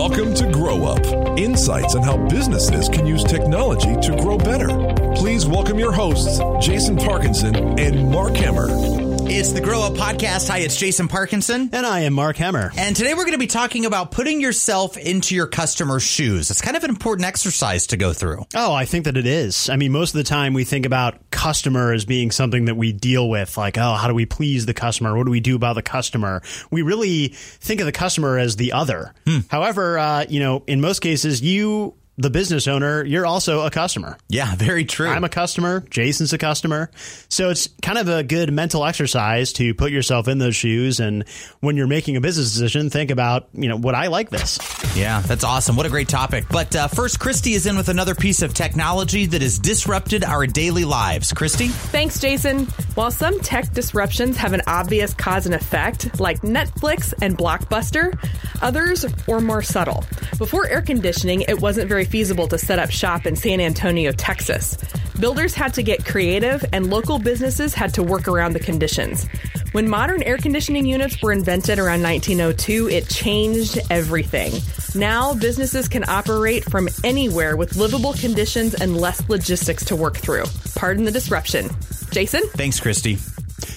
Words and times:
Welcome 0.00 0.32
to 0.36 0.50
Grow 0.50 0.86
Up 0.86 1.38
insights 1.38 1.94
on 1.94 2.02
how 2.02 2.16
businesses 2.28 2.88
can 2.88 3.04
use 3.04 3.22
technology 3.22 3.94
to 4.00 4.16
grow 4.16 4.38
better. 4.38 4.68
Please 5.14 5.46
welcome 5.46 5.78
your 5.78 5.92
hosts, 5.92 6.40
Jason 6.58 6.96
Parkinson 6.96 7.78
and 7.78 8.10
Mark 8.10 8.34
Hammer. 8.36 9.09
It's 9.32 9.52
the 9.52 9.60
Grow 9.60 9.82
Up 9.82 9.92
Podcast. 9.92 10.48
Hi, 10.48 10.58
it's 10.58 10.76
Jason 10.76 11.06
Parkinson. 11.06 11.70
And 11.72 11.86
I 11.86 12.00
am 12.00 12.14
Mark 12.14 12.36
Hammer. 12.38 12.72
And 12.76 12.96
today 12.96 13.14
we're 13.14 13.22
going 13.22 13.32
to 13.34 13.38
be 13.38 13.46
talking 13.46 13.86
about 13.86 14.10
putting 14.10 14.40
yourself 14.40 14.96
into 14.96 15.36
your 15.36 15.46
customer's 15.46 16.02
shoes. 16.02 16.50
It's 16.50 16.60
kind 16.60 16.76
of 16.76 16.82
an 16.82 16.90
important 16.90 17.28
exercise 17.28 17.86
to 17.86 17.96
go 17.96 18.12
through. 18.12 18.44
Oh, 18.56 18.74
I 18.74 18.86
think 18.86 19.04
that 19.04 19.16
it 19.16 19.26
is. 19.26 19.70
I 19.70 19.76
mean, 19.76 19.92
most 19.92 20.14
of 20.14 20.18
the 20.18 20.24
time 20.24 20.52
we 20.52 20.64
think 20.64 20.84
about 20.84 21.30
customer 21.30 21.92
as 21.92 22.04
being 22.04 22.32
something 22.32 22.64
that 22.64 22.74
we 22.74 22.92
deal 22.92 23.30
with, 23.30 23.56
like, 23.56 23.78
oh, 23.78 23.94
how 23.94 24.08
do 24.08 24.14
we 24.14 24.26
please 24.26 24.66
the 24.66 24.74
customer? 24.74 25.16
What 25.16 25.26
do 25.26 25.30
we 25.30 25.38
do 25.38 25.54
about 25.54 25.74
the 25.74 25.82
customer? 25.82 26.42
We 26.72 26.82
really 26.82 27.28
think 27.28 27.80
of 27.80 27.86
the 27.86 27.92
customer 27.92 28.36
as 28.36 28.56
the 28.56 28.72
other. 28.72 29.14
Hmm. 29.28 29.38
However, 29.48 29.96
uh, 29.96 30.24
you 30.28 30.40
know, 30.40 30.64
in 30.66 30.80
most 30.80 31.02
cases, 31.02 31.40
you 31.40 31.94
the 32.20 32.30
business 32.30 32.68
owner, 32.68 33.04
you're 33.04 33.26
also 33.26 33.60
a 33.60 33.70
customer. 33.70 34.18
Yeah, 34.28 34.54
very 34.56 34.84
true. 34.84 35.08
I'm 35.08 35.24
a 35.24 35.28
customer. 35.28 35.80
Jason's 35.90 36.32
a 36.32 36.38
customer. 36.38 36.90
So 37.28 37.50
it's 37.50 37.68
kind 37.82 37.98
of 37.98 38.08
a 38.08 38.22
good 38.22 38.52
mental 38.52 38.84
exercise 38.84 39.52
to 39.54 39.74
put 39.74 39.90
yourself 39.90 40.28
in 40.28 40.38
those 40.38 40.56
shoes. 40.56 41.00
And 41.00 41.24
when 41.60 41.76
you're 41.76 41.86
making 41.86 42.16
a 42.16 42.20
business 42.20 42.52
decision, 42.52 42.90
think 42.90 43.10
about, 43.10 43.48
you 43.52 43.68
know, 43.68 43.76
would 43.76 43.94
I 43.94 44.08
like 44.08 44.30
this? 44.30 44.58
Yeah, 44.94 45.20
that's 45.20 45.44
awesome. 45.44 45.76
What 45.76 45.86
a 45.86 45.90
great 45.90 46.08
topic. 46.08 46.44
But 46.50 46.74
uh, 46.76 46.88
first, 46.88 47.18
Christy 47.18 47.54
is 47.54 47.66
in 47.66 47.76
with 47.76 47.88
another 47.88 48.14
piece 48.14 48.42
of 48.42 48.54
technology 48.54 49.26
that 49.26 49.42
has 49.42 49.58
disrupted 49.58 50.24
our 50.24 50.46
daily 50.46 50.84
lives. 50.84 51.32
Christy? 51.32 51.68
Thanks, 51.68 52.20
Jason. 52.20 52.66
While 53.00 53.10
some 53.10 53.40
tech 53.40 53.72
disruptions 53.72 54.36
have 54.36 54.52
an 54.52 54.60
obvious 54.66 55.14
cause 55.14 55.46
and 55.46 55.54
effect, 55.54 56.20
like 56.20 56.42
Netflix 56.42 57.14
and 57.22 57.34
Blockbuster, 57.34 58.12
others 58.60 59.06
were 59.26 59.40
more 59.40 59.62
subtle. 59.62 60.04
Before 60.36 60.66
air 60.66 60.82
conditioning, 60.82 61.40
it 61.40 61.62
wasn't 61.62 61.88
very 61.88 62.04
feasible 62.04 62.46
to 62.48 62.58
set 62.58 62.78
up 62.78 62.90
shop 62.90 63.24
in 63.24 63.36
San 63.36 63.58
Antonio, 63.58 64.12
Texas. 64.12 64.76
Builders 65.18 65.54
had 65.54 65.72
to 65.74 65.82
get 65.82 66.04
creative, 66.04 66.62
and 66.74 66.90
local 66.90 67.18
businesses 67.18 67.72
had 67.72 67.94
to 67.94 68.02
work 68.02 68.28
around 68.28 68.52
the 68.52 68.60
conditions. 68.60 69.24
When 69.72 69.88
modern 69.88 70.22
air 70.22 70.36
conditioning 70.36 70.84
units 70.84 71.22
were 71.22 71.32
invented 71.32 71.78
around 71.78 72.02
1902, 72.02 72.90
it 72.90 73.08
changed 73.08 73.78
everything. 73.88 74.52
Now, 74.94 75.32
businesses 75.32 75.88
can 75.88 76.06
operate 76.06 76.64
from 76.64 76.90
anywhere 77.02 77.56
with 77.56 77.76
livable 77.76 78.12
conditions 78.12 78.74
and 78.74 79.00
less 79.00 79.26
logistics 79.30 79.86
to 79.86 79.96
work 79.96 80.18
through. 80.18 80.44
Pardon 80.74 81.04
the 81.04 81.10
disruption. 81.10 81.70
Jason? 82.10 82.42
Thanks, 82.48 82.80
Christy. 82.80 83.18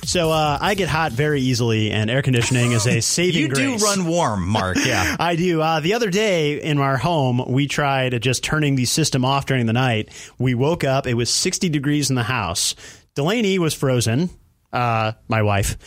So 0.05 0.31
uh, 0.31 0.57
I 0.59 0.75
get 0.75 0.89
hot 0.89 1.11
very 1.11 1.41
easily, 1.41 1.91
and 1.91 2.09
air 2.09 2.21
conditioning 2.21 2.71
is 2.71 2.87
a 2.87 3.01
saving 3.01 3.41
you 3.41 3.47
grace. 3.49 3.81
do 3.81 3.85
run 3.85 4.05
warm, 4.05 4.47
Mark. 4.47 4.77
Yeah, 4.83 5.15
I 5.19 5.35
do. 5.35 5.61
Uh, 5.61 5.79
the 5.79 5.93
other 5.93 6.09
day 6.09 6.61
in 6.61 6.79
our 6.79 6.97
home, 6.97 7.43
we 7.47 7.67
tried 7.67 8.21
just 8.21 8.43
turning 8.43 8.75
the 8.75 8.85
system 8.85 9.25
off 9.25 9.45
during 9.45 9.65
the 9.65 9.73
night. 9.73 10.09
We 10.37 10.55
woke 10.55 10.83
up; 10.83 11.07
it 11.07 11.13
was 11.13 11.29
60 11.29 11.69
degrees 11.69 12.09
in 12.09 12.15
the 12.15 12.23
house. 12.23 12.75
Delaney 13.15 13.59
was 13.59 13.73
frozen. 13.73 14.29
Uh, 14.71 15.13
my 15.27 15.41
wife. 15.43 15.77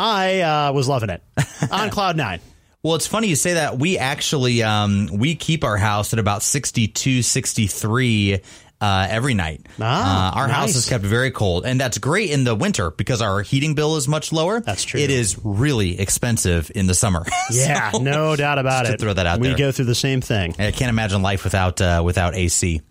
I 0.00 0.40
uh, 0.40 0.72
was 0.72 0.86
loving 0.88 1.10
it 1.10 1.22
on 1.70 1.90
cloud 1.90 2.16
nine. 2.16 2.40
Well, 2.82 2.94
it's 2.94 3.08
funny 3.08 3.26
you 3.26 3.34
say 3.34 3.54
that. 3.54 3.78
We 3.78 3.98
actually 3.98 4.62
um, 4.62 5.08
we 5.12 5.34
keep 5.34 5.64
our 5.64 5.76
house 5.76 6.12
at 6.12 6.18
about 6.18 6.42
62, 6.42 7.22
63 7.22 8.40
uh, 8.80 9.06
every 9.10 9.34
night. 9.34 9.66
Ah, 9.80 10.30
uh, 10.32 10.34
our 10.40 10.46
nice. 10.48 10.56
house 10.56 10.74
is 10.76 10.88
kept 10.88 11.04
very 11.04 11.30
cold, 11.30 11.64
and 11.66 11.80
that's 11.80 11.98
great 11.98 12.30
in 12.30 12.44
the 12.44 12.54
winter 12.54 12.90
because 12.90 13.20
our 13.20 13.42
heating 13.42 13.74
bill 13.74 13.96
is 13.96 14.06
much 14.08 14.32
lower. 14.32 14.60
That's 14.60 14.84
true. 14.84 15.00
It 15.00 15.10
is 15.10 15.36
really 15.42 15.98
expensive 16.00 16.70
in 16.74 16.86
the 16.86 16.94
summer. 16.94 17.24
Yeah, 17.50 17.92
So, 17.92 17.98
no 17.98 18.36
doubt 18.36 18.58
about 18.58 18.82
just 18.84 18.94
it. 18.94 18.96
To 18.98 19.04
throw 19.04 19.12
that 19.14 19.26
out 19.26 19.40
we 19.40 19.48
there. 19.48 19.56
go 19.56 19.72
through 19.72 19.86
the 19.86 19.94
same 19.94 20.20
thing. 20.20 20.54
I 20.58 20.70
can't 20.70 20.90
imagine 20.90 21.22
life 21.22 21.44
without 21.44 21.80
uh, 21.80 22.02
without 22.04 22.34
AC. 22.34 22.82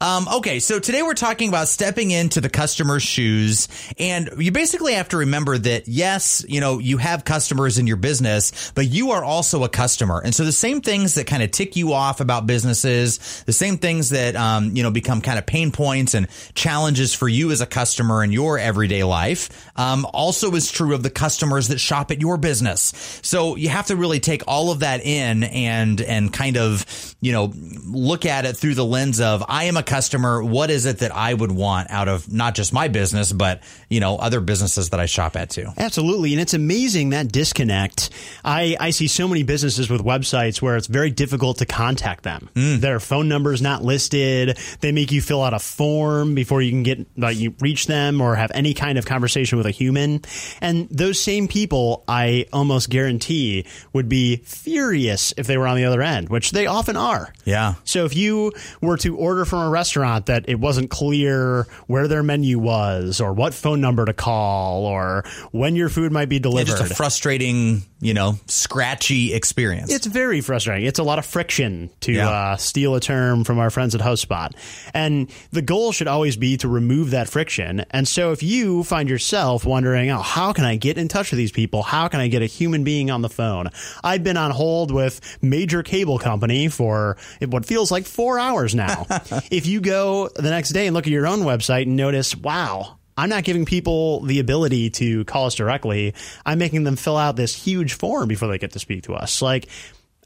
Um, 0.00 0.26
okay, 0.36 0.58
so 0.58 0.80
today 0.80 1.02
we're 1.02 1.14
talking 1.14 1.48
about 1.48 1.68
stepping 1.68 2.10
into 2.10 2.40
the 2.40 2.48
customer's 2.48 3.02
shoes, 3.02 3.68
and 3.98 4.30
you 4.38 4.50
basically 4.50 4.94
have 4.94 5.08
to 5.10 5.18
remember 5.18 5.56
that 5.58 5.86
yes, 5.86 6.44
you 6.48 6.60
know 6.60 6.78
you 6.78 6.98
have 6.98 7.24
customers 7.24 7.78
in 7.78 7.86
your 7.86 7.96
business, 7.96 8.72
but 8.74 8.86
you 8.86 9.12
are 9.12 9.22
also 9.22 9.62
a 9.64 9.68
customer, 9.68 10.20
and 10.20 10.34
so 10.34 10.44
the 10.44 10.52
same 10.52 10.80
things 10.80 11.14
that 11.14 11.26
kind 11.26 11.42
of 11.42 11.50
tick 11.50 11.76
you 11.76 11.92
off 11.92 12.20
about 12.20 12.46
businesses, 12.46 13.42
the 13.46 13.52
same 13.52 13.78
things 13.78 14.10
that 14.10 14.34
um, 14.34 14.74
you 14.74 14.82
know 14.82 14.90
become 14.90 15.20
kind 15.20 15.38
of 15.38 15.46
pain 15.46 15.70
points 15.70 16.14
and 16.14 16.26
challenges 16.54 17.14
for 17.14 17.28
you 17.28 17.50
as 17.52 17.60
a 17.60 17.66
customer 17.66 18.24
in 18.24 18.32
your 18.32 18.58
everyday 18.58 19.04
life, 19.04 19.70
um, 19.76 20.06
also 20.12 20.52
is 20.52 20.70
true 20.70 20.94
of 20.94 21.02
the 21.02 21.10
customers 21.10 21.68
that 21.68 21.78
shop 21.78 22.10
at 22.10 22.20
your 22.20 22.36
business. 22.36 23.20
So 23.22 23.56
you 23.56 23.68
have 23.68 23.86
to 23.86 23.96
really 23.96 24.20
take 24.20 24.42
all 24.48 24.72
of 24.72 24.80
that 24.80 25.04
in 25.04 25.44
and 25.44 26.00
and 26.00 26.32
kind 26.32 26.56
of 26.56 27.14
you 27.20 27.32
know 27.32 27.52
look 27.86 28.26
at 28.26 28.46
it 28.46 28.56
through 28.56 28.74
the 28.74 28.84
lens 28.84 29.20
of 29.20 29.44
I 29.48 29.64
am 29.64 29.76
a 29.76 29.82
customer. 29.92 30.42
What 30.42 30.70
is 30.70 30.86
it 30.86 31.00
that 31.00 31.14
I 31.14 31.34
would 31.34 31.52
want 31.52 31.90
out 31.90 32.08
of 32.08 32.32
not 32.32 32.54
just 32.54 32.72
my 32.72 32.88
business, 32.88 33.30
but 33.30 33.62
you 33.90 34.00
know 34.00 34.16
other 34.16 34.40
businesses 34.40 34.88
that 34.88 35.00
I 35.00 35.04
shop 35.04 35.36
at 35.36 35.50
too? 35.50 35.68
Absolutely. 35.76 36.32
And 36.32 36.40
it's 36.40 36.54
amazing 36.54 37.10
that 37.10 37.30
disconnect. 37.30 38.08
I, 38.42 38.74
I 38.80 38.88
see 38.90 39.06
so 39.06 39.28
many 39.28 39.42
businesses 39.42 39.90
with 39.90 40.02
websites 40.02 40.62
where 40.62 40.78
it's 40.78 40.86
very 40.86 41.10
difficult 41.10 41.58
to 41.58 41.66
contact 41.66 42.22
them. 42.22 42.48
Hmm. 42.54 42.78
Their 42.78 43.00
phone 43.00 43.28
number 43.28 43.52
is 43.52 43.60
not 43.60 43.84
listed. 43.84 44.58
They 44.80 44.92
make 44.92 45.12
you 45.12 45.20
fill 45.20 45.42
out 45.42 45.52
a 45.52 45.58
form 45.58 46.34
before 46.34 46.62
you 46.62 46.70
can 46.70 46.84
get, 46.84 47.06
like, 47.18 47.36
you 47.36 47.54
reach 47.60 47.86
them 47.86 48.22
or 48.22 48.34
have 48.34 48.50
any 48.54 48.72
kind 48.72 48.96
of 48.96 49.04
conversation 49.04 49.58
with 49.58 49.66
a 49.66 49.70
human. 49.70 50.22
And 50.62 50.88
those 50.88 51.20
same 51.20 51.48
people, 51.48 52.02
I 52.08 52.46
almost 52.50 52.88
guarantee, 52.88 53.66
would 53.92 54.08
be 54.08 54.36
furious 54.36 55.34
if 55.36 55.46
they 55.46 55.58
were 55.58 55.66
on 55.66 55.76
the 55.76 55.84
other 55.84 56.00
end, 56.00 56.30
which 56.30 56.52
they 56.52 56.66
often 56.66 56.96
are. 56.96 57.32
Yeah. 57.44 57.74
So 57.84 58.06
if 58.06 58.16
you 58.16 58.52
were 58.80 58.96
to 58.98 59.16
order 59.16 59.44
from 59.44 59.58
a 59.60 59.68
restaurant 59.72 60.26
that 60.26 60.48
it 60.48 60.60
wasn't 60.60 60.90
clear 60.90 61.66
where 61.88 62.06
their 62.06 62.22
menu 62.22 62.58
was 62.58 63.20
or 63.20 63.32
what 63.32 63.54
phone 63.54 63.80
number 63.80 64.04
to 64.04 64.12
call 64.12 64.84
or 64.86 65.24
when 65.50 65.74
your 65.74 65.88
food 65.88 66.12
might 66.12 66.28
be 66.28 66.36
Yeah, 66.36 66.42
delivered. 66.42 66.76
just 66.78 66.92
a 66.92 66.94
frustrating, 66.94 67.82
you 68.02 68.12
know, 68.12 68.34
scratchy 68.46 69.32
experience. 69.32 69.90
it's 69.92 70.06
very 70.06 70.40
frustrating. 70.40 70.84
It's 70.86 70.98
a 70.98 71.04
lot 71.04 71.18
of 71.20 71.24
friction 71.24 71.88
to 72.00 72.12
Yeah. 72.12 72.28
uh, 72.28 72.56
steal 72.56 72.96
a 72.96 73.00
term 73.00 73.44
from 73.44 73.58
our 73.60 73.70
friends 73.70 73.94
at 73.94 74.00
HubSpot. 74.00 74.50
And 74.92 75.30
the 75.52 75.62
goal 75.62 75.92
should 75.92 76.08
always 76.08 76.36
be 76.36 76.56
to 76.58 76.68
remove 76.68 77.10
that 77.12 77.28
friction. 77.28 77.84
And 77.92 78.08
so 78.08 78.32
if 78.32 78.42
you 78.42 78.82
find 78.82 79.08
yourself 79.08 79.64
wondering, 79.64 80.10
oh, 80.10 80.20
how 80.20 80.52
can 80.52 80.64
I 80.64 80.74
get 80.74 80.98
in 80.98 81.06
touch 81.06 81.30
with 81.30 81.38
these 81.38 81.52
people? 81.52 81.84
How 81.84 82.08
can 82.08 82.18
I 82.18 82.26
get 82.26 82.42
a 82.42 82.46
human 82.46 82.82
being 82.82 83.08
on 83.10 83.22
the 83.22 83.28
phone? 83.30 83.68
I've 84.02 84.24
been 84.24 84.36
on 84.36 84.50
hold 84.50 84.90
with 84.90 85.20
major 85.40 85.84
cable 85.84 86.18
company 86.18 86.66
for 86.68 87.16
what 87.46 87.64
feels 87.64 87.92
like 87.92 88.04
four 88.06 88.36
hours 88.38 88.74
now. 88.74 89.06
if 89.50 89.66
you 89.66 89.80
go 89.80 90.28
the 90.34 90.50
next 90.50 90.70
day 90.70 90.88
and 90.88 90.94
look 90.94 91.06
at 91.06 91.12
your 91.12 91.28
own 91.28 91.42
website 91.42 91.82
and 91.82 91.94
notice, 91.96 92.34
wow, 92.36 92.98
I'm 93.16 93.28
not 93.28 93.44
giving 93.44 93.64
people 93.64 94.20
the 94.20 94.40
ability 94.40 94.90
to 94.90 95.24
call 95.24 95.46
us 95.46 95.54
directly. 95.54 96.14
I'm 96.46 96.58
making 96.58 96.84
them 96.84 96.96
fill 96.96 97.16
out 97.16 97.36
this 97.36 97.54
huge 97.54 97.94
form 97.94 98.28
before 98.28 98.48
they 98.48 98.58
get 98.58 98.72
to 98.72 98.78
speak 98.78 99.04
to 99.04 99.14
us. 99.14 99.42
Like, 99.42 99.68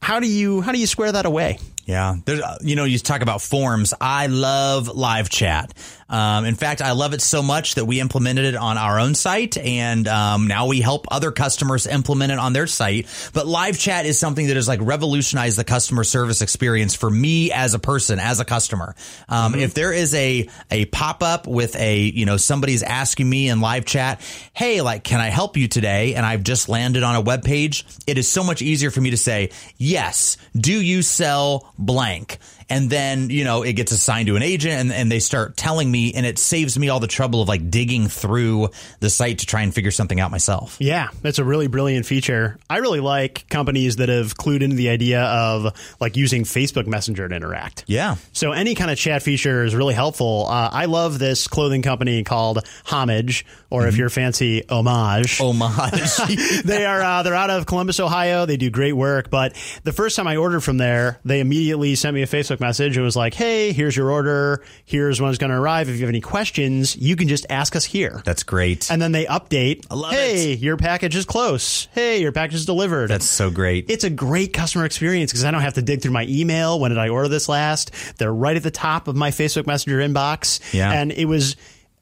how 0.00 0.20
do 0.20 0.26
you 0.28 0.60
how 0.60 0.72
do 0.72 0.78
you 0.78 0.86
square 0.86 1.12
that 1.12 1.26
away? 1.26 1.58
Yeah, 1.86 2.16
there's, 2.24 2.40
uh, 2.40 2.58
you 2.62 2.74
know, 2.74 2.82
you 2.82 2.98
talk 2.98 3.22
about 3.22 3.40
forms. 3.40 3.94
I 4.00 4.26
love 4.26 4.88
live 4.88 5.28
chat. 5.28 5.72
Um, 6.08 6.44
in 6.44 6.54
fact, 6.54 6.82
I 6.82 6.92
love 6.92 7.14
it 7.14 7.20
so 7.20 7.42
much 7.42 7.76
that 7.76 7.84
we 7.84 8.00
implemented 8.00 8.44
it 8.44 8.54
on 8.54 8.78
our 8.78 9.00
own 9.00 9.14
site, 9.14 9.56
and 9.56 10.06
um, 10.06 10.46
now 10.46 10.66
we 10.66 10.80
help 10.80 11.06
other 11.10 11.32
customers 11.32 11.86
implement 11.86 12.30
it 12.30 12.38
on 12.38 12.52
their 12.52 12.66
site. 12.68 13.08
But 13.32 13.46
live 13.46 13.78
chat 13.78 14.06
is 14.06 14.18
something 14.18 14.46
that 14.46 14.56
has 14.56 14.68
like 14.68 14.80
revolutionized 14.82 15.58
the 15.58 15.64
customer 15.64 16.04
service 16.04 16.42
experience 16.42 16.94
for 16.94 17.10
me 17.10 17.50
as 17.50 17.74
a 17.74 17.78
person, 17.80 18.20
as 18.20 18.38
a 18.38 18.44
customer. 18.44 18.94
Um, 19.28 19.54
If 19.56 19.74
there 19.74 19.92
is 19.92 20.14
a 20.14 20.48
a 20.70 20.84
pop 20.86 21.22
up 21.22 21.46
with 21.46 21.74
a 21.76 21.98
you 21.98 22.26
know 22.26 22.36
somebody's 22.36 22.82
asking 22.82 23.28
me 23.28 23.48
in 23.48 23.60
live 23.60 23.84
chat, 23.84 24.20
hey, 24.54 24.82
like, 24.82 25.02
can 25.02 25.20
I 25.20 25.28
help 25.28 25.56
you 25.56 25.66
today? 25.66 26.14
And 26.14 26.24
I've 26.24 26.44
just 26.44 26.68
landed 26.68 27.02
on 27.02 27.16
a 27.16 27.20
web 27.20 27.42
page. 27.42 27.84
It 28.06 28.16
is 28.16 28.28
so 28.28 28.44
much 28.44 28.62
easier 28.62 28.92
for 28.92 29.00
me 29.00 29.10
to 29.10 29.16
say 29.16 29.50
yes. 29.76 30.36
Do 30.56 30.72
you 30.72 31.02
sell 31.02 31.72
blank? 31.78 32.38
And 32.68 32.90
then, 32.90 33.30
you 33.30 33.44
know, 33.44 33.62
it 33.62 33.74
gets 33.74 33.92
assigned 33.92 34.26
to 34.26 34.36
an 34.36 34.42
agent 34.42 34.74
and, 34.74 34.92
and 34.92 35.10
they 35.10 35.20
start 35.20 35.56
telling 35.56 35.90
me 35.90 36.12
and 36.14 36.26
it 36.26 36.38
saves 36.38 36.78
me 36.78 36.88
all 36.88 37.00
the 37.00 37.06
trouble 37.06 37.42
of 37.42 37.48
like 37.48 37.70
digging 37.70 38.08
through 38.08 38.70
the 39.00 39.10
site 39.10 39.38
to 39.38 39.46
try 39.46 39.62
and 39.62 39.74
figure 39.74 39.90
something 39.90 40.18
out 40.18 40.30
myself. 40.30 40.76
Yeah, 40.80 41.08
that's 41.22 41.38
a 41.38 41.44
really 41.44 41.68
brilliant 41.68 42.06
feature. 42.06 42.58
I 42.68 42.78
really 42.78 43.00
like 43.00 43.48
companies 43.48 43.96
that 43.96 44.08
have 44.08 44.36
clued 44.36 44.62
into 44.62 44.76
the 44.76 44.88
idea 44.88 45.22
of 45.22 45.96
like 46.00 46.16
using 46.16 46.42
Facebook 46.42 46.86
Messenger 46.86 47.28
to 47.28 47.34
interact. 47.34 47.84
Yeah. 47.86 48.16
So 48.32 48.52
any 48.52 48.74
kind 48.74 48.90
of 48.90 48.98
chat 48.98 49.22
feature 49.22 49.64
is 49.64 49.74
really 49.74 49.94
helpful. 49.94 50.46
Uh, 50.48 50.70
I 50.72 50.86
love 50.86 51.18
this 51.18 51.46
clothing 51.46 51.82
company 51.82 52.24
called 52.24 52.66
Homage, 52.84 53.46
or 53.70 53.86
if 53.86 53.96
you're 53.96 54.10
fancy, 54.10 54.64
Homage. 54.68 55.40
Homage. 55.40 56.16
they 56.64 56.84
are 56.84 57.02
uh, 57.02 57.22
they're 57.22 57.34
out 57.34 57.50
of 57.50 57.66
Columbus, 57.66 58.00
Ohio. 58.00 58.46
They 58.46 58.56
do 58.56 58.70
great 58.70 58.92
work. 58.92 59.30
But 59.30 59.54
the 59.84 59.92
first 59.92 60.16
time 60.16 60.26
I 60.26 60.36
ordered 60.36 60.60
from 60.60 60.78
there, 60.78 61.20
they 61.24 61.40
immediately 61.40 61.94
sent 61.94 62.14
me 62.14 62.22
a 62.22 62.26
Facebook 62.26 62.55
Facebook 62.56 62.60
message. 62.60 62.96
It 62.96 63.02
was 63.02 63.16
like, 63.16 63.34
"Hey, 63.34 63.72
here's 63.72 63.96
your 63.96 64.10
order. 64.10 64.62
Here's 64.84 65.20
when 65.20 65.30
it's 65.30 65.38
going 65.38 65.50
to 65.50 65.56
arrive. 65.56 65.88
If 65.88 65.96
you 65.96 66.02
have 66.02 66.08
any 66.08 66.20
questions, 66.20 66.96
you 66.96 67.16
can 67.16 67.28
just 67.28 67.46
ask 67.50 67.76
us 67.76 67.84
here." 67.84 68.22
That's 68.24 68.42
great. 68.42 68.90
and 68.90 69.00
then 69.00 69.12
they 69.12 69.26
update. 69.26 69.86
I 69.90 69.94
love 69.94 70.12
hey, 70.12 70.52
it. 70.52 70.60
your 70.60 70.76
package 70.76 71.16
is 71.16 71.24
close. 71.24 71.88
Hey, 71.92 72.20
your 72.20 72.32
package 72.32 72.56
is 72.56 72.66
delivered. 72.66 73.10
That's 73.10 73.28
so 73.28 73.50
great. 73.50 73.90
it's 73.90 74.04
a 74.04 74.10
great 74.10 74.52
customer 74.52 74.84
experience 74.84 75.32
because 75.32 75.44
I 75.44 75.50
don't 75.50 75.62
have 75.62 75.74
to 75.74 75.82
dig 75.82 76.02
through 76.02 76.12
my 76.12 76.26
email. 76.28 76.80
When 76.80 76.90
did 76.90 76.98
I 76.98 77.08
order 77.08 77.28
this 77.28 77.48
last? 77.48 77.92
They're 78.18 78.32
right 78.32 78.56
at 78.56 78.62
the 78.62 78.70
top 78.70 79.08
of 79.08 79.16
my 79.16 79.30
Facebook 79.30 79.66
Messenger 79.66 79.98
inbox. 79.98 80.60
Yeah. 80.72 80.92
And 80.92 81.12
it 81.12 81.26
was 81.26 81.56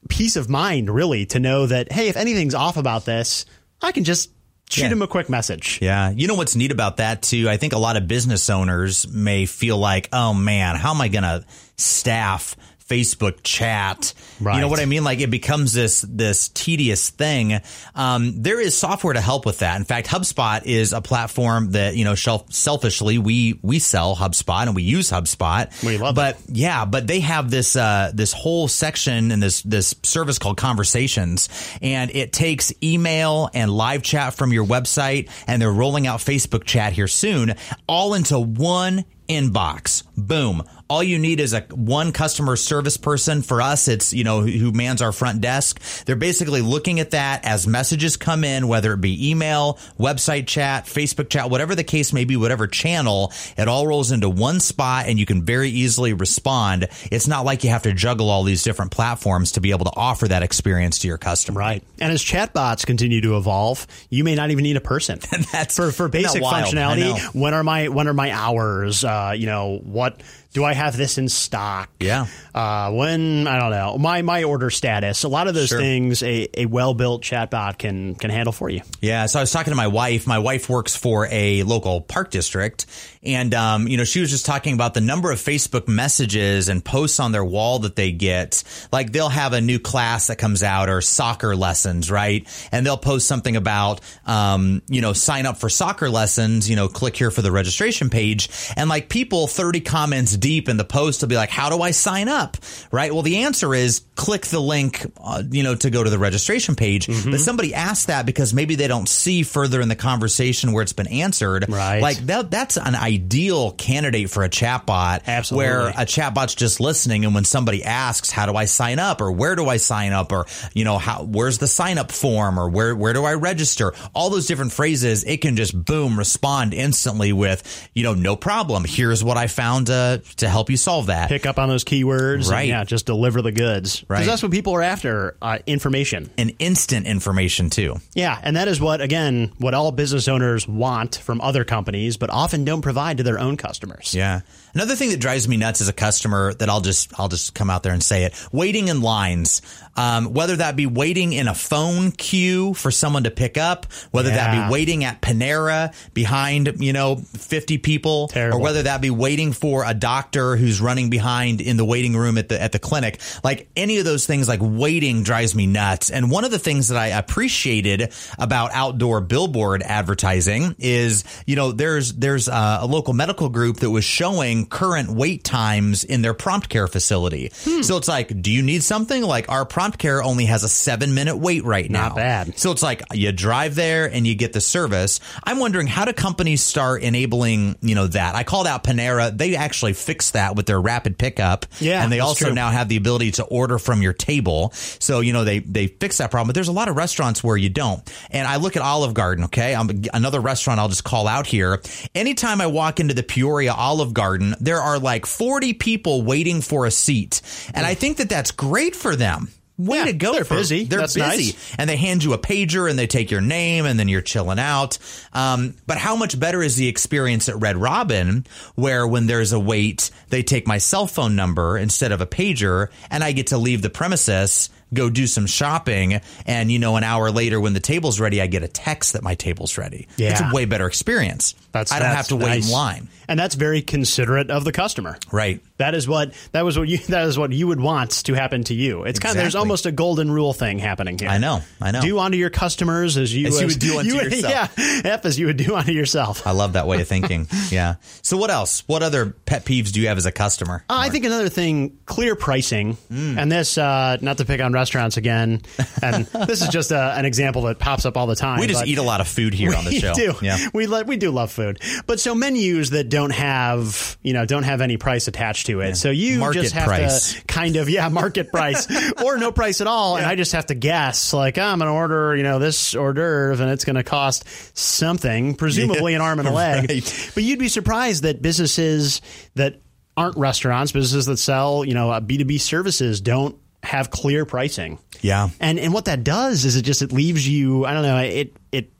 peace 0.09 0.35
of 0.35 0.49
mind, 0.49 0.89
really, 0.89 1.25
to 1.27 1.39
know 1.39 1.65
that, 1.65 1.91
hey, 1.91 2.07
if 2.09 2.17
anything's 2.17 2.55
off 2.55 2.77
about 2.77 3.05
this, 3.05 3.45
I 3.81 3.91
can 3.91 4.03
just 4.03 4.29
shoot 4.69 4.83
Yeah. 4.83 4.89
him 4.89 5.01
a 5.01 5.07
quick 5.07 5.29
message. 5.29 5.79
Yeah. 5.81 6.09
You 6.09 6.27
know 6.27 6.35
what's 6.35 6.55
neat 6.55 6.71
about 6.71 6.97
that 6.97 7.21
too? 7.21 7.49
I 7.49 7.57
think 7.57 7.73
a 7.73 7.77
lot 7.77 7.97
of 7.97 8.07
business 8.07 8.49
owners 8.49 9.07
may 9.07 9.45
feel 9.45 9.77
like, 9.77 10.09
oh 10.13 10.33
man, 10.33 10.75
how 10.75 10.91
am 10.91 11.01
I 11.01 11.07
going 11.07 11.23
to 11.23 11.43
staff 11.77 12.55
Facebook 12.87 13.39
chat? 13.43 14.13
You 14.55 14.61
know 14.61 14.67
what 14.67 14.79
I 14.79 14.85
mean? 14.85 15.03
Like 15.03 15.19
it 15.19 15.31
becomes 15.31 15.73
this, 15.73 16.05
this 16.07 16.49
tedious 16.49 17.09
thing. 17.09 17.59
Um, 17.95 18.41
there 18.41 18.59
is 18.59 18.77
software 18.77 19.13
to 19.13 19.21
help 19.21 19.45
with 19.45 19.59
that. 19.59 19.77
In 19.77 19.85
fact, 19.85 20.07
HubSpot 20.07 20.63
is 20.65 20.93
a 20.93 21.01
platform 21.01 21.71
that, 21.71 21.95
you 21.95 22.05
know, 22.05 22.15
shelf, 22.15 22.51
selfishly, 22.53 23.17
we, 23.17 23.59
we 23.61 23.79
sell 23.79 24.15
HubSpot 24.15 24.63
and 24.63 24.75
we 24.75 24.83
use 24.83 25.09
HubSpot. 25.09 25.83
We 25.83 25.97
love 25.97 26.15
but 26.15 26.37
yeah, 26.47 26.85
but 26.85 27.07
they 27.07 27.21
have 27.21 27.49
this, 27.49 27.75
uh, 27.75 28.11
this 28.13 28.33
whole 28.33 28.67
section 28.67 29.31
and 29.31 29.41
this, 29.41 29.61
this 29.63 29.95
service 30.03 30.37
called 30.37 30.57
conversations 30.57 31.49
and 31.81 32.11
it 32.11 32.33
takes 32.33 32.71
email 32.83 33.49
and 33.53 33.71
live 33.71 34.03
chat 34.03 34.35
from 34.35 34.53
your 34.53 34.65
website 34.65 35.29
and 35.47 35.61
they're 35.61 35.71
rolling 35.71 36.05
out 36.07 36.19
Facebook 36.19 36.65
chat 36.65 36.93
here 36.93 37.07
soon 37.07 37.55
all 37.87 38.13
into 38.13 38.39
one 38.39 39.05
inbox. 39.27 40.03
Boom. 40.17 40.63
All 40.87 41.01
you 41.01 41.17
need 41.17 41.39
is 41.39 41.53
a 41.53 41.61
one 41.71 42.11
customer 42.11 42.55
service 42.55 42.95
person. 42.97 43.41
For 43.41 43.61
us, 43.61 43.87
it's, 43.87 44.13
you 44.13 44.23
know, 44.23 44.41
who 44.41 44.71
mans 44.71 45.01
our 45.01 45.11
front 45.11 45.41
desk. 45.41 45.79
They're 46.05 46.15
basically 46.15 46.61
looking 46.61 46.99
at 46.99 47.11
that 47.11 47.43
as 47.43 47.65
messages 47.65 48.17
come 48.17 48.43
in, 48.43 48.67
whether 48.67 48.93
it 48.93 49.01
be 49.01 49.31
email, 49.31 49.79
website 49.99 50.45
chat, 50.47 50.85
Facebook 50.85 51.29
chat, 51.29 51.49
whatever 51.49 51.73
the 51.75 51.83
case 51.83 52.13
may 52.13 52.23
be, 52.23 52.37
whatever 52.37 52.67
channel, 52.67 53.33
it 53.57 53.67
all 53.67 53.87
rolls 53.87 54.11
into 54.11 54.29
one 54.29 54.59
spot 54.59 55.05
and 55.07 55.17
you 55.19 55.25
can 55.25 55.43
very 55.43 55.69
easily 55.69 56.13
respond. 56.13 56.87
It's 57.11 57.27
not 57.27 57.45
like 57.45 57.63
you 57.63 57.71
have 57.71 57.83
to 57.83 57.93
juggle 57.93 58.29
all 58.29 58.43
these 58.43 58.63
different 58.63 58.91
platforms 58.91 59.53
to 59.53 59.61
be 59.61 59.71
able 59.71 59.85
to 59.85 59.93
offer 59.95 60.27
that 60.27 60.43
experience 60.43 60.99
to 60.99 61.07
your 61.07 61.17
customer. 61.17 61.59
Right. 61.59 61.83
And 61.99 62.11
as 62.11 62.23
chatbots 62.23 62.85
continue 62.85 63.21
to 63.21 63.37
evolve, 63.37 63.87
you 64.11 64.23
may 64.23 64.35
not 64.35 64.51
even 64.51 64.63
need 64.63 64.77
a 64.77 64.81
person. 64.81 65.19
That's- 65.51 65.75
for 65.75 65.91
for 65.91 66.03
that 66.07 66.11
basic 66.11 66.41
functionality. 66.41 67.19
When 67.35 67.53
are 67.53 67.63
my 67.63 67.89
when 67.89 68.07
are 68.07 68.13
my 68.13 68.31
hours? 68.31 69.03
Uh, 69.03 69.14
Uh, 69.15 69.31
you 69.31 69.45
know, 69.45 69.79
what 69.83 70.21
do 70.55 70.63
I 70.63 70.73
have 70.73 70.95
this 70.95 71.17
in 71.17 71.27
stock? 71.27 71.89
Yeah. 71.99 72.27
Uh, 72.53 72.89
when 72.93 73.45
I 73.45 73.59
don't 73.59 73.71
know 73.71 73.97
my 73.97 74.21
my 74.21 74.43
order 74.43 74.69
status. 74.69 75.23
A 75.23 75.27
lot 75.27 75.47
of 75.47 75.53
those 75.53 75.67
Sure. 75.67 75.79
things 75.79 76.23
a, 76.23 76.47
a 76.61 76.65
well 76.65 76.93
built 76.93 77.21
chatbot 77.23 77.77
can 77.77 78.15
can 78.15 78.29
handle 78.29 78.53
for 78.53 78.69
you. 78.69 78.81
Yeah, 79.01 79.25
so 79.25 79.39
I 79.39 79.43
was 79.43 79.51
talking 79.51 79.71
to 79.71 79.75
my 79.75 79.87
wife. 79.87 80.25
My 80.25 80.39
wife 80.39 80.69
works 80.69 80.95
for 80.95 81.27
a 81.29 81.63
local 81.63 81.99
park 81.99 82.31
district, 82.31 82.85
and 83.21 83.53
um, 83.53 83.87
you 83.89 83.97
know, 83.97 84.05
she 84.05 84.21
was 84.21 84.29
just 84.29 84.45
talking 84.45 84.73
about 84.73 84.93
the 84.93 85.01
number 85.01 85.29
of 85.31 85.39
Facebook 85.39 85.89
messages 85.89 86.69
and 86.69 86.83
posts 86.83 87.19
on 87.19 87.33
their 87.33 87.43
wall 87.43 87.79
that 87.79 87.97
they 87.97 88.13
get. 88.13 88.63
Like 88.93 89.11
they'll 89.11 89.27
have 89.27 89.51
a 89.51 89.59
new 89.59 89.77
class 89.79 90.27
that 90.27 90.37
comes 90.37 90.63
out 90.63 90.87
or 90.89 91.01
soccer 91.01 91.53
lessons, 91.55 92.09
right? 92.09 92.47
And 92.71 92.85
they'll 92.85 92.95
post 92.97 93.27
something 93.27 93.57
about, 93.57 93.99
um, 94.25 94.81
you 94.87 95.01
know, 95.01 95.11
sign 95.11 95.45
up 95.45 95.57
for 95.57 95.67
soccer 95.69 96.09
lessons. 96.09 96.69
You 96.69 96.77
know, 96.77 96.87
click 96.87 97.17
here 97.17 97.31
for 97.31 97.41
the 97.41 97.51
registration 97.51 98.09
page, 98.09 98.49
and 98.77 98.87
like 98.89 99.09
people 99.09 99.47
thirty 99.47 99.81
comments 99.81 100.37
deep 100.45 100.69
in 100.69 100.77
the 100.77 100.85
post 100.85 101.21
will 101.21 101.27
be 101.27 101.35
like, 101.35 101.49
"How 101.49 101.71
do 101.71 101.81
I 101.81 101.89
sign 101.89 102.29
up?" 102.29 102.55
Right? 102.91 103.11
Well, 103.11 103.23
the 103.23 103.37
answer 103.37 103.73
is 103.73 104.01
click 104.13 104.45
the 104.45 104.59
link, 104.59 105.03
uh, 105.19 105.41
you 105.49 105.63
know, 105.63 105.73
to 105.73 105.89
go 105.89 106.03
to 106.03 106.09
the 106.11 106.19
registration 106.19 106.75
page. 106.75 107.07
But 107.07 107.39
somebody 107.39 107.73
asked 107.73 108.07
that 108.07 108.27
because 108.27 108.53
maybe 108.53 108.75
they 108.75 108.87
don't 108.87 109.09
see 109.09 109.41
further 109.41 109.81
in 109.81 109.89
the 109.89 109.95
conversation 109.95 110.71
where 110.71 110.83
it's 110.83 110.93
been 110.93 111.07
answered. 111.07 111.67
Right. 111.67 111.99
Like 111.99 112.17
that, 112.27 112.51
that's 112.51 112.77
an 112.77 112.93
ideal 112.93 113.71
candidate 113.71 114.29
for 114.29 114.43
a 114.43 114.49
chatbot. 114.49 115.21
Absolutely. 115.25 115.65
Where 115.65 115.87
a 115.87 116.05
chatbot's 116.05 116.53
just 116.53 116.79
listening, 116.79 117.25
and 117.25 117.33
when 117.33 117.43
somebody 117.43 117.83
asks, 117.83 118.29
"How 118.29 118.45
do 118.45 118.55
I 118.55 118.65
sign 118.65 118.99
up?" 118.99 119.21
or 119.21 119.31
"Where 119.31 119.55
do 119.55 119.67
I 119.67 119.77
sign 119.77 120.13
up?" 120.13 120.31
or 120.31 120.45
you 120.75 120.83
know, 120.83 120.99
how 120.99 121.23
where's 121.23 121.57
the 121.57 121.67
sign 121.67 121.97
up 121.97 122.11
form? 122.11 122.59
or 122.59 122.69
"Where 122.69 122.95
where 122.95 123.13
do 123.13 123.25
I 123.25 123.33
register?" 123.33 123.93
All 124.13 124.29
those 124.29 124.45
different 124.45 124.73
phrases, 124.73 125.23
it 125.23 125.41
can 125.41 125.55
just 125.55 125.73
boom 125.73 126.19
respond 126.19 126.75
instantly 126.75 127.33
with, 127.33 127.89
you 127.95 128.03
know, 128.03 128.13
no 128.13 128.35
problem. 128.35 128.85
Here's 128.85 129.23
what 129.23 129.37
I 129.37 129.47
found 129.47 129.89
uh, 129.89 130.19
to 130.37 130.49
help 130.49 130.69
you 130.69 130.77
solve 130.77 131.07
that. 131.07 131.29
Pick 131.29 131.45
up 131.45 131.57
on 131.57 131.69
those 131.69 131.83
keywords. 131.83 132.49
Right. 132.49 132.61
And, 132.61 132.69
yeah. 132.69 132.83
Just 132.83 133.05
deliver 133.05 133.41
the 133.41 133.51
goods. 133.51 134.03
right? 134.07 134.17
Because 134.17 134.27
that's 134.27 134.43
what 134.43 134.51
people 134.51 134.73
are 134.75 134.81
after. 134.81 135.35
Uh, 135.41 135.59
information. 135.65 136.29
and 136.37 136.53
instant 136.59 137.05
information 137.07 137.69
too. 137.69 137.95
Yeah, 138.13 138.39
and 138.41 138.55
that 138.55 138.67
is 138.67 138.79
what 138.81 139.01
again 139.01 139.53
what 139.57 139.73
all 139.73 139.91
business 139.91 140.27
owners 140.27 140.67
want 140.67 141.15
from 141.15 141.39
other 141.41 141.63
companies, 141.63 142.17
but 142.17 142.29
often 142.29 142.65
don't 142.65 142.81
provide 142.81 143.17
to 143.17 143.23
their 143.23 143.39
own 143.39 143.57
customers. 143.57 144.13
Yeah. 144.13 144.41
Another 144.75 144.95
thing 144.95 145.09
that 145.11 145.21
drives 145.21 145.47
me 145.47 145.55
nuts 145.55 145.79
as 145.79 145.87
a 145.87 145.93
customer 145.93 146.53
that 146.55 146.69
I'll 146.69 146.81
just 146.81 147.17
I'll 147.17 147.29
just 147.29 147.55
come 147.55 147.69
out 147.69 147.83
there 147.83 147.93
and 147.93 148.03
say 148.03 148.25
it: 148.25 148.47
waiting 148.51 148.89
in 148.89 149.01
lines. 149.01 149.61
Um, 149.97 150.33
whether 150.33 150.57
that 150.57 150.75
be 150.75 150.85
waiting 150.87 151.31
in 151.31 151.47
a 151.47 151.55
phone 151.55 152.11
queue 152.11 152.73
for 152.73 152.91
someone 152.91 153.23
to 153.23 153.31
pick 153.31 153.57
up, 153.57 153.85
whether 154.11 154.29
that 154.29 154.67
be 154.67 154.73
waiting 154.73 155.05
at 155.05 155.21
Panera 155.21 155.95
behind 156.13 156.81
you 156.81 156.91
know 156.91 157.15
fifty 157.15 157.77
people, 157.77 158.27
Terrible. 158.27 158.57
or 158.57 158.61
whether 158.61 158.83
that 158.83 158.99
be 158.99 159.09
waiting 159.09 159.53
for 159.53 159.85
a 159.85 159.93
doctor 159.93 160.57
who's 160.57 160.81
running 160.81 161.09
behind 161.09 161.61
in 161.61 161.77
the 161.77 161.85
waiting 161.85 162.17
room 162.17 162.37
at 162.37 162.49
the 162.49 162.61
at 162.61 162.73
the 162.73 162.79
clinic. 162.79 163.21
Like 163.45 163.69
any 163.77 163.99
of 163.99 164.03
those 164.03 164.25
things, 164.25 164.49
like 164.49 164.59
waiting 164.61 165.23
drives 165.23 165.55
me 165.55 165.65
nuts. 165.65 166.11
And 166.11 166.29
one 166.29 166.43
of 166.43 166.51
the 166.51 166.59
things 166.59 166.89
that 166.89 166.97
I 166.97 167.07
appreciated 167.07 168.11
about 168.37 168.71
outdoor 168.73 169.21
billboard 169.21 169.81
advertising 169.81 170.75
is, 170.79 171.23
you 171.45 171.55
know, 171.55 171.71
there's 171.71 172.11
there's 172.11 172.49
uh, 172.49 172.79
a 172.81 172.85
local 172.85 173.13
medical 173.13 173.47
group 173.47 173.77
that 173.77 173.89
was 173.89 174.03
showing 174.03 174.64
current 174.65 175.09
wait 175.09 175.43
times 175.43 176.03
in 176.03 176.21
their 176.21 176.33
prompt 176.33 176.69
care 176.69 176.87
facility. 176.87 177.51
Hmm. 177.63 177.81
So 177.81 177.97
it's 177.97 178.07
like, 178.07 178.41
do 178.41 178.51
you 178.51 178.61
need 178.61 178.83
something? 178.83 179.23
Like 179.23 179.49
our 179.49 179.65
prompt 179.65 179.97
care 179.99 180.21
only 180.23 180.45
has 180.45 180.63
a 180.63 180.69
seven 180.69 181.13
minute 181.13 181.37
wait 181.37 181.63
right 181.63 181.89
now. 181.89 182.07
Not 182.09 182.15
bad. 182.15 182.59
So 182.59 182.71
it's 182.71 182.83
like 182.83 183.01
you 183.13 183.31
drive 183.31 183.75
there 183.75 184.09
and 184.11 184.25
you 184.25 184.35
get 184.35 184.53
the 184.53 184.61
service. 184.61 185.19
I'm 185.43 185.59
wondering 185.59 185.87
how 185.87 186.05
do 186.05 186.13
companies 186.13 186.63
start 186.63 187.03
enabling, 187.03 187.77
you 187.81 187.95
know, 187.95 188.07
that? 188.07 188.35
I 188.35 188.43
called 188.43 188.67
out 188.67 188.83
Panera. 188.83 189.35
They 189.35 189.55
actually 189.55 189.93
fixed 189.93 190.33
that 190.33 190.55
with 190.55 190.65
their 190.65 190.79
rapid 190.79 191.17
pickup. 191.17 191.65
Yeah, 191.79 192.03
And 192.03 192.11
they 192.11 192.19
also 192.19 192.45
true. 192.45 192.53
now 192.53 192.69
have 192.69 192.89
the 192.89 192.97
ability 192.97 193.31
to 193.31 193.43
order 193.43 193.77
from 193.77 194.01
your 194.01 194.13
table. 194.13 194.71
So, 194.73 195.19
you 195.19 195.33
know, 195.33 195.43
they, 195.43 195.59
they 195.59 195.87
fix 195.87 196.17
that 196.17 196.31
problem, 196.31 196.47
but 196.47 196.55
there's 196.55 196.67
a 196.67 196.71
lot 196.73 196.87
of 196.87 196.95
restaurants 196.95 197.43
where 197.43 197.57
you 197.57 197.69
don't. 197.69 198.01
And 198.31 198.47
I 198.47 198.57
look 198.57 198.75
at 198.75 198.81
Olive 198.81 199.13
Garden, 199.13 199.45
okay? 199.45 199.75
I'm 199.75 199.89
another 200.13 200.39
restaurant 200.39 200.79
I'll 200.79 200.89
just 200.89 201.03
call 201.03 201.27
out 201.27 201.47
here. 201.47 201.81
Anytime 202.13 202.61
I 202.61 202.67
walk 202.67 202.99
into 202.99 203.13
the 203.13 203.23
Peoria 203.23 203.73
Olive 203.73 204.13
Garden, 204.13 204.54
there 204.59 204.81
are 204.81 204.99
like 204.99 205.25
40 205.25 205.73
people 205.73 206.21
waiting 206.23 206.61
for 206.61 206.85
a 206.85 206.91
seat. 206.91 207.41
And 207.73 207.85
I 207.85 207.93
think 207.93 208.17
that 208.17 208.29
that's 208.29 208.51
great 208.51 208.95
for 208.95 209.15
them. 209.15 209.49
Way 209.77 209.97
Yeah, 209.97 210.05
to 210.05 210.13
go. 210.13 210.31
they're 210.33 210.45
for- 210.45 210.55
busy. 210.55 210.85
They're 210.85 210.99
That's 211.01 211.15
busy 211.15 211.47
nice. 211.47 211.75
and 211.77 211.89
they 211.89 211.97
hand 211.97 212.23
you 212.23 212.31
a 212.31 212.37
pager 212.37 212.89
and 212.89 212.97
they 212.97 213.07
take 213.07 213.29
your 213.29 213.41
name 213.41 213.85
and 213.85 213.99
then 213.99 214.07
you're 214.07 214.21
chilling 214.21 214.57
out. 214.57 214.97
Um, 215.33 215.75
but 215.85 215.97
how 215.97 216.15
much 216.15 216.39
better 216.39 216.63
is 216.63 216.77
the 216.77 216.87
experience 216.87 217.49
at 217.49 217.59
Red 217.59 217.75
Robin 217.75 218.45
where 218.75 219.05
when 219.05 219.27
there's 219.27 219.51
a 219.51 219.59
wait, 219.59 220.11
they 220.29 220.43
take 220.43 220.65
my 220.65 220.77
cell 220.77 221.07
phone 221.07 221.35
number 221.35 221.77
instead 221.77 222.13
of 222.13 222.21
a 222.21 222.25
pager 222.25 222.87
and 223.11 223.21
I 223.21 223.33
get 223.33 223.47
to 223.47 223.57
leave 223.57 223.81
the 223.81 223.89
premises, 223.89 224.69
go 224.93 225.09
do 225.09 225.27
some 225.27 225.45
shopping. 225.45 226.21
And 226.45 226.71
you 226.71 226.79
know, 226.79 226.95
an 226.95 227.03
hour 227.03 227.31
later 227.31 227.59
when 227.59 227.73
the 227.73 227.79
table's 227.79 228.19
ready, 228.19 228.41
I 228.41 228.47
get 228.47 228.63
a 228.63 228.67
text 228.67 229.13
that 229.13 229.23
my 229.23 229.35
table's 229.35 229.77
ready. 229.77 230.07
Yeah. 230.17 230.31
It's 230.31 230.41
a 230.41 230.49
way 230.53 230.65
better 230.65 230.87
experience. 230.87 231.55
That's 231.71 231.91
I 231.91 231.99
don't 231.99 232.09
that's 232.09 232.29
have 232.29 232.39
to 232.39 232.45
wait 232.45 232.65
in 232.65 232.71
line. 232.71 233.09
and 233.27 233.39
that's 233.39 233.55
very 233.55 233.81
considerate 233.81 234.49
of 234.49 234.63
the 234.63 234.71
customer. 234.71 235.17
Right. 235.31 235.61
That 235.77 235.93
is 235.93 236.07
what 236.07 236.33
that 236.53 236.63
was 236.63 236.77
what 236.77 236.87
you 236.87 236.97
that 237.09 237.25
is 237.27 237.37
what 237.37 237.51
you 237.51 237.67
would 237.67 237.81
want 237.81 238.11
to 238.25 238.33
happen 238.33 238.63
to 238.65 238.73
you. 238.73 239.03
It's 239.03 239.19
kind 239.19 239.35
of 239.35 239.41
there's 239.41 239.55
almost 239.55 239.85
a 239.85 239.91
golden 239.91 240.31
rule 240.31 240.53
thing 240.53 240.79
happening 240.79 241.17
here. 241.19 241.27
I 241.29 241.37
know, 241.37 241.61
I 241.81 241.91
know. 241.91 242.01
Do 242.01 242.17
unto 242.19 242.37
your 242.37 242.49
customers 242.49 243.17
as 243.17 243.35
you 243.35 243.47
As 243.47 243.59
you 243.59 243.67
would 243.67 243.79
do 243.79 243.99
unto 243.99 244.15
would- 244.15 244.31
yourself. 244.31 244.73
Yeah, 244.77 245.01
F 245.05 245.25
as 245.25 245.37
you 245.37 245.47
would 245.47 245.57
do 245.57 245.75
unto 245.75 245.91
yourself. 245.91 246.47
I 246.47 246.51
love 246.51 246.73
that 246.73 246.87
way 246.87 247.01
of 247.01 247.07
thinking. 247.07 247.47
yeah. 247.71 247.95
So 248.21 248.37
what 248.37 248.49
else? 248.51 248.83
What 248.87 249.03
other 249.03 249.31
pet 249.45 249.65
peeves 249.65 249.91
do 249.91 249.99
you 250.01 250.07
have 250.07 250.17
as 250.17 250.25
a 250.25 250.31
customer? 250.31 250.83
Uh, 250.89 250.95
I 250.97 251.09
think 251.09 251.25
another 251.25 251.49
thing, 251.49 251.97
clear 252.05 252.35
pricing, 252.35 252.97
Mm. 253.11 253.37
and 253.37 253.51
this, 253.51 253.77
uh, 253.77 254.17
not 254.21 254.37
to 254.37 254.45
pick 254.45 254.61
on 254.61 254.71
restaurants 254.73 255.17
again, 255.17 255.61
and 256.01 256.25
this 256.25 256.61
is 256.61 256.69
just 256.69 256.91
uh 256.91 257.13
an 257.17 257.25
example 257.25 257.63
that 257.63 257.79
pops 257.79 258.05
up 258.05 258.15
all 258.17 258.27
the 258.27 258.35
time. 258.35 258.59
we 258.59 258.67
just 258.67 258.85
eat 258.87 258.97
a 258.97 259.03
lot 259.03 259.19
of 259.21 259.27
food 259.27 259.53
here 259.53 259.75
on 259.75 259.83
the 259.85 259.91
show. 259.91 260.13
do. 260.13 260.33
Yeah. 260.41 260.69
We 260.73 260.87
lo- 260.87 261.03
we 261.03 261.17
do 261.17 261.31
love 261.31 261.51
food, 261.51 261.81
but 262.07 262.19
so 262.19 262.33
menus 262.33 262.91
that 262.91 263.09
don't 263.09 263.31
have 263.31 264.17
you 264.21 264.31
know 264.33 264.45
don't 264.45 264.63
have 264.63 264.79
any 264.81 264.95
price 264.97 265.27
attached 265.27 265.64
to 265.65 265.81
it. 265.81 265.95
So 265.95 266.09
you 266.11 266.39
Market 266.39 266.61
just 266.63 266.73
have 266.73 266.85
price. 266.85 267.33
to 267.33 267.43
kind 267.45 267.75
of 267.75 267.89
yeah 267.89 268.09
market 268.09 268.51
price 268.51 268.87
or 269.23 269.37
no 269.37 269.51
price 269.51 269.81
at 269.81 269.87
all, 269.87 270.17
and 270.17 270.25
I 270.25 270.35
just 270.35 270.53
have 270.53 270.67
to 270.67 270.75
guess 270.75 271.33
like 271.33 271.57
oh, 271.57 271.63
I'm 271.63 271.79
going 271.79 271.89
to 271.89 271.93
order 271.93 272.35
you 272.35 272.43
know 272.43 272.59
this 272.59 272.95
hors 272.95 273.13
d'oeuvre 273.13 273.63
and 273.63 273.71
it's 273.71 273.85
going 273.85 273.95
to 273.95 274.03
cost 274.03 274.45
something, 274.77 275.55
presumably 275.57 276.13
an 276.13 276.21
arm 276.21 276.39
and 276.39 276.47
a 276.47 276.51
leg. 276.51 276.89
Right. 276.89 277.31
But 277.33 277.43
you'd 277.43 277.59
be 277.59 277.69
surprised 277.69 278.23
that 278.23 278.41
businesses 278.41 279.21
that 279.55 279.81
aren't 280.17 280.37
restaurants, 280.37 280.91
businesses 280.91 281.25
that 281.25 281.37
sell, 281.37 281.83
you 281.83 281.93
know, 281.93 282.11
uh, 282.11 282.19
B 282.19 282.37
two 282.37 282.45
B 282.45 282.57
services 282.57 283.21
don't 283.21 283.57
have 283.83 284.09
clear 284.09 284.45
pricing. 284.45 284.99
Yeah. 285.21 285.49
And 285.59 285.79
and 285.79 285.93
what 285.93 286.05
that 286.05 286.23
does 286.23 286.65
is 286.65 286.75
it 286.75 286.81
just 286.83 287.01
it 287.01 287.11
leaves 287.11 287.47
you 287.47 287.85
I 287.85 287.93
don't 287.93 288.03
know 288.03 288.17
it 288.17 288.55
it 288.71 288.91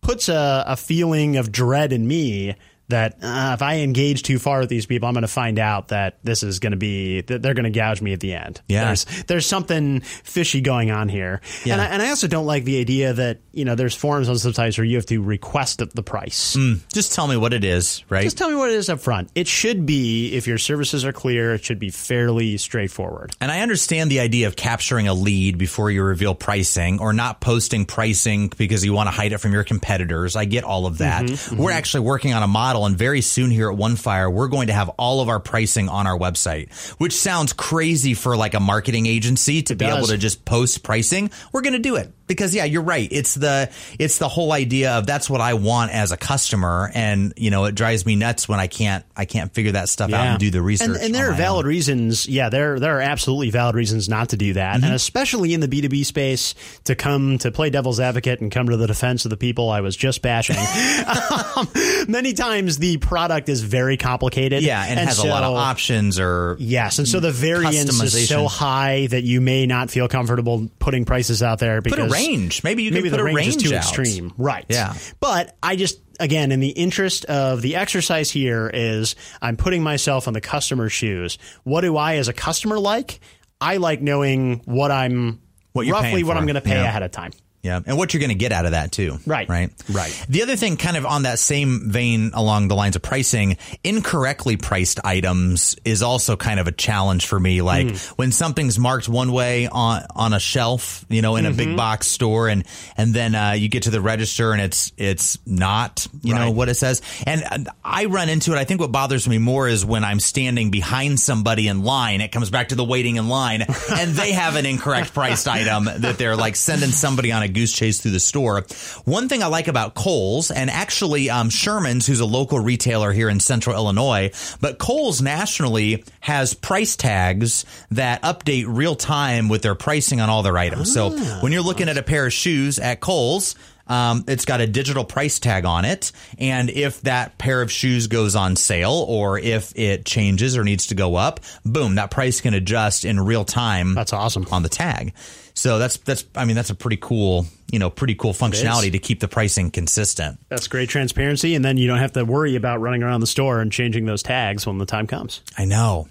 puts 0.00 0.28
a, 0.28 0.64
a 0.66 0.76
feeling 0.76 1.36
of 1.36 1.52
dread 1.52 1.92
in 1.92 2.06
me 2.06 2.54
that 2.90 3.14
uh, 3.22 3.52
if 3.54 3.62
I 3.62 3.78
engage 3.78 4.22
too 4.22 4.38
far 4.38 4.60
with 4.60 4.68
these 4.68 4.86
people, 4.86 5.08
I'm 5.08 5.14
going 5.14 5.22
to 5.22 5.28
find 5.28 5.58
out 5.58 5.88
that 5.88 6.18
this 6.22 6.42
is 6.42 6.58
going 6.58 6.72
to 6.72 6.76
be 6.78 7.22
that 7.22 7.42
they're 7.42 7.54
going 7.54 7.64
to 7.64 7.70
gouge 7.70 8.00
me 8.02 8.12
at 8.12 8.20
the 8.20 8.34
end. 8.34 8.60
Yeah. 8.68 8.84
there's 8.86 9.04
there's 9.26 9.46
something 9.46 10.00
fishy 10.00 10.60
going 10.60 10.90
on 10.90 11.08
here, 11.08 11.40
Yeah. 11.64 11.74
and 11.74 11.82
I, 11.82 11.86
and 11.86 12.02
I 12.02 12.10
also 12.10 12.28
don't 12.28 12.46
like 12.46 12.64
the 12.64 12.80
idea 12.80 13.12
that 13.14 13.40
you 13.52 13.64
know 13.64 13.74
there's 13.74 13.94
forums 13.94 14.28
on 14.28 14.38
some 14.38 14.52
sites 14.52 14.78
where 14.78 14.84
you 14.84 14.96
have 14.96 15.06
to 15.06 15.20
request 15.22 15.78
the- 15.78 15.86
the 15.86 16.02
price. 16.02 16.56
Just 16.92 17.14
tell 17.14 17.26
me 17.26 17.36
what 17.36 17.52
it 17.52 17.64
is, 17.64 18.04
right? 18.08 18.22
Just 18.22 18.38
tell 18.38 18.48
me 18.50 18.56
what 18.56 18.70
it 18.70 18.76
is 18.76 18.88
up 18.88 19.00
front. 19.00 19.30
It 19.34 19.48
should 19.48 19.86
be 19.86 20.32
if 20.34 20.46
your 20.46 20.58
services 20.58 21.04
are 21.04 21.12
clear, 21.12 21.54
it 21.54 21.64
should 21.64 21.78
be 21.78 21.90
fairly 21.90 22.56
straightforward. 22.58 23.32
And 23.40 23.50
I 23.50 23.60
understand 23.60 24.10
the 24.10 24.20
idea 24.20 24.46
of 24.46 24.56
capturing 24.56 25.08
a 25.08 25.14
lead 25.14 25.58
before 25.58 25.90
you 25.90 26.02
reveal 26.02 26.34
pricing 26.34 27.00
or 27.00 27.12
not 27.12 27.40
posting 27.40 27.84
pricing 27.86 28.52
because 28.56 28.84
you 28.84 28.92
want 28.92 29.06
to 29.08 29.10
hide 29.10 29.32
it 29.32 29.38
from 29.38 29.52
your 29.52 29.64
competitors. 29.64 30.36
I 30.36 30.44
get 30.44 30.64
all 30.64 30.86
of 30.86 30.98
that. 30.98 31.24
Mm-hmm, 31.24 31.56
We're 31.56 31.72
actually 31.72 32.00
working 32.00 32.32
on 32.32 32.42
a 32.42 32.46
model 32.48 32.79
and 32.86 32.96
very 32.96 33.20
soon 33.20 33.50
here 33.50 33.70
at 33.70 33.76
OneFire, 33.76 34.32
we're 34.32 34.48
going 34.48 34.68
to 34.68 34.72
have 34.72 34.88
all 34.90 35.20
of 35.20 35.28
our 35.28 35.40
pricing 35.40 35.88
on 35.88 36.06
our 36.06 36.18
website, 36.18 36.72
which 36.98 37.14
sounds 37.14 37.52
crazy 37.52 38.14
for 38.14 38.36
like 38.36 38.54
a 38.54 38.60
marketing 38.60 39.06
agency 39.06 39.62
to 39.62 39.74
be 39.74 39.84
does. 39.84 39.98
able 39.98 40.06
to 40.08 40.18
just 40.18 40.44
post 40.44 40.82
pricing. 40.82 41.30
We're 41.52 41.62
going 41.62 41.74
to 41.74 41.78
do 41.78 41.96
it 41.96 42.12
because 42.30 42.54
yeah, 42.54 42.64
you're 42.64 42.82
right. 42.82 43.08
It's 43.10 43.34
the, 43.34 43.70
it's 43.98 44.18
the 44.18 44.28
whole 44.28 44.52
idea 44.52 44.92
of 44.92 45.04
that's 45.06 45.28
what 45.28 45.40
I 45.40 45.54
want 45.54 45.90
as 45.90 46.12
a 46.12 46.16
customer. 46.16 46.88
And 46.94 47.34
you 47.36 47.50
know, 47.50 47.64
it 47.64 47.74
drives 47.74 48.06
me 48.06 48.14
nuts 48.14 48.48
when 48.48 48.60
I 48.60 48.68
can't, 48.68 49.04
I 49.16 49.24
can't 49.24 49.52
figure 49.52 49.72
that 49.72 49.88
stuff 49.88 50.12
out 50.12 50.26
and 50.26 50.38
do 50.38 50.50
the 50.50 50.62
research. 50.62 50.88
And, 50.90 50.96
and 50.96 51.14
there 51.14 51.30
are 51.30 51.34
valid 51.34 51.66
own. 51.66 51.70
reasons. 51.70 52.28
Yeah, 52.28 52.48
there 52.48 52.78
there 52.78 52.98
are 52.98 53.00
absolutely 53.00 53.50
valid 53.50 53.74
reasons 53.74 54.08
not 54.08 54.28
to 54.30 54.36
do 54.36 54.52
that, 54.54 54.76
Mm-hmm. 54.76 54.84
and 54.84 54.94
especially 54.94 55.52
in 55.52 55.60
the 55.60 55.66
B 55.66 55.80
two 55.80 55.88
B 55.88 56.04
space 56.04 56.54
to 56.84 56.94
come 56.94 57.38
to 57.38 57.50
play 57.50 57.70
devil's 57.70 57.98
advocate 57.98 58.40
and 58.40 58.52
come 58.52 58.68
to 58.68 58.76
the 58.76 58.86
defense 58.86 59.24
of 59.24 59.30
the 59.30 59.36
people 59.36 59.68
I 59.68 59.80
was 59.80 59.96
just 59.96 60.22
bashing. 60.22 60.56
um, 61.56 61.68
many 62.08 62.32
times 62.32 62.78
the 62.78 62.98
product 62.98 63.48
is 63.48 63.62
very 63.62 63.96
complicated. 63.96 64.62
Yeah, 64.62 64.84
and, 64.86 65.00
has 65.00 65.18
a 65.18 65.26
lot 65.26 65.42
of 65.42 65.56
options 65.56 66.20
or 66.20 66.56
Yes, 66.60 66.98
and 67.00 67.08
so 67.08 67.18
the 67.18 67.32
variance 67.32 68.00
is 68.00 68.28
so 68.28 68.46
high 68.46 69.08
that 69.08 69.24
you 69.24 69.40
may 69.40 69.66
not 69.66 69.90
feel 69.90 70.06
comfortable 70.06 70.68
putting 70.78 71.04
prices 71.04 71.42
out 71.42 71.58
there 71.58 71.80
because 71.82 72.10
range. 72.28 72.62
Maybe 72.64 72.82
you 72.82 72.90
maybe 72.92 73.10
put 73.10 73.16
the 73.16 73.22
a 73.22 73.24
range, 73.24 73.36
range 73.36 73.56
is 73.56 73.62
too 73.70 73.76
out. 73.76 73.82
extreme. 73.82 74.32
Right. 74.38 74.64
Yeah. 74.68 74.94
But 75.20 75.56
I 75.62 75.76
just 75.76 76.00
again 76.18 76.52
in 76.52 76.60
the 76.60 76.68
interest 76.70 77.24
of 77.26 77.62
the 77.62 77.76
exercise 77.76 78.30
here 78.30 78.70
is 78.72 79.16
I'm 79.40 79.56
putting 79.56 79.82
myself 79.82 80.26
in 80.28 80.34
the 80.34 80.40
customer's 80.40 80.92
shoes. 80.92 81.38
What 81.64 81.80
do 81.82 81.96
I 81.96 82.16
as 82.16 82.28
a 82.28 82.32
customer 82.32 82.78
like? 82.78 83.20
I 83.60 83.76
like 83.78 84.00
knowing 84.00 84.62
what 84.64 84.90
I'm 84.90 85.40
What 85.72 85.86
you're 85.86 85.94
roughly 85.94 86.24
what 86.24 86.34
for. 86.34 86.38
I'm 86.38 86.46
going 86.46 86.54
to 86.54 86.60
pay 86.60 86.74
Yeah. 86.76 86.84
ahead 86.88 87.02
of 87.02 87.10
time. 87.10 87.32
Yeah, 87.62 87.80
and 87.84 87.98
what 87.98 88.14
you're 88.14 88.20
going 88.20 88.30
to 88.30 88.34
get 88.36 88.52
out 88.52 88.64
of 88.64 88.70
that 88.70 88.90
too. 88.90 89.18
Right. 89.26 89.46
Right. 89.48 89.70
Right. 89.90 90.24
The 90.30 90.42
other 90.42 90.56
thing, 90.56 90.78
kind 90.78 90.96
of 90.96 91.04
on 91.04 91.24
that 91.24 91.38
same 91.38 91.90
vein 91.90 92.30
along 92.32 92.68
the 92.68 92.74
lines 92.74 92.96
of 92.96 93.02
pricing, 93.02 93.58
incorrectly 93.84 94.56
priced 94.56 94.98
items 95.04 95.76
is 95.84 96.02
also 96.02 96.36
kind 96.36 96.58
of 96.58 96.66
a 96.68 96.72
challenge 96.72 97.26
for 97.26 97.38
me. 97.38 97.60
Like 97.60 97.88
Hmm. 97.90 97.96
when 98.16 98.32
something's 98.32 98.78
marked 98.78 99.08
one 99.10 99.30
way 99.32 99.66
on 99.66 100.04
on 100.16 100.32
a 100.32 100.40
shelf, 100.40 101.04
you 101.10 101.20
know, 101.22 101.36
in 101.36 101.44
a 101.44 101.50
Mm-hmm. 101.50 101.56
big 101.58 101.76
box 101.76 102.06
store, 102.06 102.48
and 102.48 102.64
and 102.96 103.12
then 103.12 103.34
uh, 103.34 103.52
you 103.52 103.68
get 103.68 103.82
to 103.82 103.90
the 103.90 104.00
register 104.00 104.52
and 104.52 104.62
it's 104.62 104.92
it's 104.96 105.36
not, 105.44 106.06
you 106.22 106.34
know, 106.34 106.50
what 106.52 106.68
it 106.70 106.74
says. 106.76 107.02
And 107.26 107.68
I 107.84 108.06
run 108.06 108.28
into 108.30 108.52
it. 108.52 108.56
I 108.58 108.64
think 108.64 108.80
what 108.80 108.92
bothers 108.92 109.28
me 109.28 109.36
more 109.38 109.68
is 109.68 109.84
when 109.84 110.04
I'm 110.04 110.20
standing 110.20 110.70
behind 110.70 111.20
somebody 111.20 111.68
in 111.68 111.82
line. 111.84 112.20
It 112.22 112.28
comes 112.32 112.48
back 112.50 112.68
to 112.68 112.74
the 112.74 112.84
waiting 112.84 113.16
in 113.16 113.28
line, 113.28 113.62
and 113.62 114.12
they 114.14 114.32
have 114.32 114.56
an 114.56 114.64
incorrect 114.64 115.12
priced 115.12 115.46
item 115.48 115.84
that 115.98 116.16
they're 116.16 116.36
like 116.36 116.56
sending 116.56 116.90
somebody 116.90 117.32
on 117.32 117.42
a 117.42 117.49
goose 117.50 117.72
chase 117.72 118.00
through 118.00 118.12
the 118.12 118.20
store. 118.20 118.64
One 119.04 119.28
thing 119.28 119.42
I 119.42 119.46
like 119.46 119.68
about 119.68 119.94
Kohl's, 119.94 120.50
and 120.50 120.70
actually 120.70 121.30
um, 121.30 121.50
Sherman's, 121.50 122.06
who's 122.06 122.20
a 122.20 122.26
local 122.26 122.58
retailer 122.60 123.12
here 123.12 123.28
in 123.28 123.40
Central 123.40 123.76
Illinois, 123.76 124.30
but 124.60 124.78
Kohl's 124.78 125.20
nationally 125.20 126.04
has 126.20 126.54
price 126.54 126.96
tags 126.96 127.64
that 127.90 128.22
update 128.22 128.64
real 128.68 128.96
time 128.96 129.48
with 129.48 129.62
their 129.62 129.74
pricing 129.74 130.20
on 130.20 130.28
all 130.30 130.42
their 130.42 130.58
items. 130.58 130.92
So 130.92 131.10
when 131.40 131.52
you're 131.52 131.62
looking 131.62 131.88
at 131.88 131.98
a 131.98 132.02
pair 132.02 132.26
of 132.26 132.32
shoes 132.32 132.78
at 132.78 133.00
Kohl's. 133.00 133.54
Um, 133.90 134.24
it's 134.28 134.44
got 134.44 134.60
a 134.60 134.66
digital 134.66 135.04
price 135.04 135.40
tag 135.40 135.64
on 135.66 135.84
it. 135.84 136.12
And 136.38 136.70
if 136.70 137.02
that 137.02 137.36
pair 137.36 137.60
of 137.60 137.70
shoes 137.70 138.06
goes 138.06 138.36
on 138.36 138.56
sale 138.56 139.04
or 139.08 139.38
if 139.38 139.76
it 139.76 140.06
changes 140.06 140.56
or 140.56 140.64
needs 140.64 140.86
to 140.86 140.94
go 140.94 141.16
up, 141.16 141.40
boom, 141.64 141.96
that 141.96 142.10
price 142.10 142.40
can 142.40 142.54
adjust 142.54 143.04
in 143.04 143.20
real 143.20 143.44
time. 143.44 143.94
That's 143.94 144.12
awesome. 144.12 144.46
On 144.52 144.62
the 144.62 144.68
tag. 144.68 145.12
So 145.54 145.78
that's, 145.78 145.96
that's, 145.98 146.24
I 146.36 146.44
mean, 146.44 146.56
that's 146.56 146.70
a 146.70 146.74
pretty 146.74 146.96
cool, 146.96 147.44
you 147.70 147.78
know, 147.80 147.90
pretty 147.90 148.14
cool 148.14 148.32
functionality 148.32 148.92
to 148.92 148.98
keep 148.98 149.20
the 149.20 149.28
pricing 149.28 149.70
consistent. 149.70 150.38
That's 150.48 150.68
great 150.68 150.88
transparency, 150.88 151.54
and 151.54 151.64
then 151.64 151.76
you 151.76 151.86
don't 151.88 151.98
have 151.98 152.12
to 152.12 152.24
worry 152.24 152.56
about 152.56 152.80
running 152.80 153.02
around 153.02 153.20
the 153.20 153.26
store 153.26 153.60
and 153.60 153.70
changing 153.70 154.06
those 154.06 154.22
tags 154.22 154.66
when 154.66 154.78
the 154.78 154.86
time 154.86 155.06
comes. 155.06 155.42
I 155.58 155.64
know. 155.64 156.08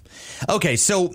Okay, 0.48 0.76
so 0.76 1.14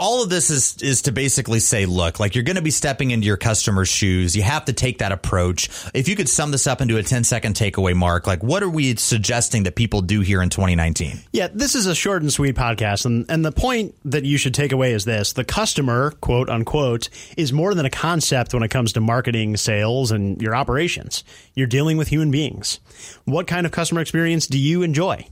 all 0.00 0.22
of 0.22 0.30
this 0.30 0.48
is 0.48 0.76
is 0.80 1.02
to 1.02 1.12
basically 1.12 1.60
say, 1.60 1.84
look, 1.84 2.18
like 2.18 2.34
you're 2.34 2.42
going 2.42 2.56
to 2.56 2.62
be 2.62 2.70
stepping 2.70 3.10
into 3.10 3.26
your 3.26 3.36
customer's 3.36 3.88
shoes. 3.88 4.34
You 4.34 4.42
have 4.42 4.64
to 4.64 4.72
take 4.72 4.98
that 4.98 5.12
approach. 5.12 5.68
If 5.92 6.08
you 6.08 6.16
could 6.16 6.28
sum 6.28 6.50
this 6.50 6.66
up 6.66 6.80
into 6.80 6.96
a 6.96 7.02
10 7.02 7.22
second 7.24 7.54
takeaway, 7.54 7.94
Mark, 7.94 8.26
like 8.26 8.42
what 8.42 8.62
are 8.62 8.70
we 8.70 8.96
suggesting 8.96 9.64
that 9.64 9.76
people 9.76 10.00
do 10.00 10.22
here 10.22 10.42
in 10.42 10.48
2019? 10.48 11.20
Yeah, 11.32 11.48
this 11.52 11.74
is 11.74 11.86
a 11.86 11.94
short 11.94 12.22
and 12.22 12.32
sweet 12.32 12.56
podcast, 12.56 13.04
and, 13.04 13.26
and 13.28 13.44
the 13.44 13.52
point 13.52 13.94
that 14.06 14.24
you 14.24 14.38
should 14.38 14.54
take 14.54 14.72
away 14.72 14.92
is 14.92 15.04
this 15.04 15.34
the 15.34 15.44
customer, 15.44 16.12
quote 16.22 16.48
unquote, 16.48 17.10
is 17.36 17.52
more 17.52 17.74
than 17.74 17.84
a 17.84 17.90
concept 17.90 18.54
when 18.54 18.62
it 18.62 18.70
comes 18.70 18.94
to 18.94 19.00
marketing, 19.00 19.56
sales, 19.58 20.10
and 20.10 20.40
your 20.40 20.56
operations. 20.56 21.22
You're 21.54 21.66
dealing 21.66 21.98
with 21.98 22.08
human 22.08 22.30
beings. 22.30 22.80
What 23.26 23.46
kind 23.46 23.66
of 23.66 23.72
customer 23.72 24.00
experience 24.00 24.46
do 24.46 24.58
you 24.58 24.82
enjoy? 24.82 25.26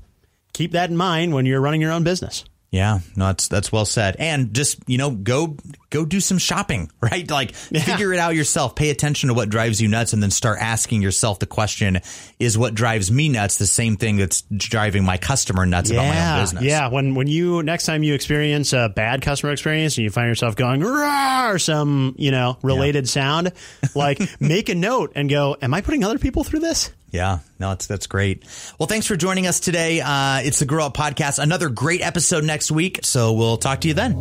Keep 0.52 0.72
that 0.72 0.90
in 0.90 0.96
mind 0.96 1.32
when 1.32 1.46
you're 1.46 1.60
running 1.60 1.80
your 1.80 1.92
own 1.92 2.04
business. 2.04 2.44
Yeah, 2.70 2.98
no, 3.16 3.26
that's 3.28 3.48
that's 3.48 3.72
well 3.72 3.86
said. 3.86 4.16
And 4.18 4.52
just 4.52 4.78
you 4.86 4.98
know, 4.98 5.10
go 5.10 5.56
go 5.88 6.04
do 6.04 6.20
some 6.20 6.36
shopping, 6.36 6.90
right? 7.00 7.28
Like 7.30 7.54
figure 7.54 8.12
it 8.12 8.18
out 8.18 8.34
yourself. 8.34 8.74
Pay 8.74 8.90
attention 8.90 9.28
to 9.28 9.34
what 9.34 9.48
drives 9.48 9.80
you 9.80 9.88
nuts, 9.88 10.12
and 10.12 10.22
then 10.22 10.30
start 10.30 10.58
asking 10.60 11.00
yourself 11.00 11.38
the 11.38 11.46
question: 11.46 12.00
Is 12.38 12.58
what 12.58 12.74
drives 12.74 13.10
me 13.10 13.30
nuts 13.30 13.56
the 13.56 13.66
same 13.66 13.96
thing 13.96 14.18
that's 14.18 14.42
driving 14.54 15.02
my 15.02 15.16
customer 15.16 15.64
nuts 15.64 15.90
about 15.90 16.08
my 16.08 16.34
own 16.34 16.42
business? 16.42 16.62
Yeah, 16.64 16.88
when 16.88 17.14
when 17.14 17.26
you 17.26 17.62
next 17.62 17.86
time 17.86 18.02
you 18.02 18.12
experience 18.12 18.74
a 18.74 18.92
bad 18.94 19.22
customer 19.22 19.52
experience 19.52 19.96
and 19.96 20.04
you 20.04 20.10
find 20.10 20.28
yourself 20.28 20.54
going 20.54 20.84
or 20.84 21.58
some 21.58 22.16
you 22.18 22.30
know 22.30 22.58
related 22.62 23.08
sound, 23.08 23.52
like 23.94 24.20
make 24.40 24.68
a 24.68 24.74
note 24.74 25.12
and 25.14 25.30
go, 25.30 25.56
"Am 25.62 25.72
I 25.72 25.80
putting 25.80 26.04
other 26.04 26.18
people 26.18 26.44
through 26.44 26.60
this?" 26.60 26.92
Yeah, 27.10 27.38
no, 27.58 27.72
it's 27.72 27.86
that's 27.86 28.06
great. 28.06 28.44
Well, 28.78 28.86
thanks 28.86 29.06
for 29.06 29.16
joining 29.16 29.46
us 29.46 29.60
today. 29.60 30.00
Uh, 30.00 30.40
it's 30.42 30.58
the 30.58 30.66
Grow 30.66 30.86
Up 30.86 30.96
Podcast. 30.96 31.38
Another 31.38 31.68
great 31.70 32.02
episode 32.02 32.44
next 32.44 32.70
week. 32.70 33.00
So 33.02 33.32
we'll 33.32 33.56
talk 33.56 33.80
to 33.82 33.88
you 33.88 33.94
then. 33.94 34.12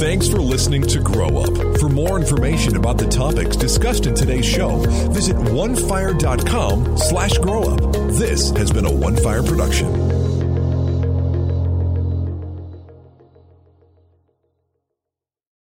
Thanks 0.00 0.28
for 0.28 0.38
listening 0.38 0.82
to 0.88 1.00
Grow 1.00 1.38
Up. 1.38 1.78
For 1.78 1.88
more 1.88 2.18
information 2.18 2.76
about 2.76 2.98
the 2.98 3.06
topics 3.06 3.56
discussed 3.56 4.06
in 4.06 4.14
today's 4.14 4.44
show, 4.44 4.78
visit 5.12 5.36
onefire.com 5.36 6.98
slash 6.98 7.38
grow 7.38 7.62
up. 7.62 7.92
This 8.10 8.50
has 8.50 8.72
been 8.72 8.86
a 8.86 8.92
One 8.92 9.16
Fire 9.16 9.42
production. 9.42 10.13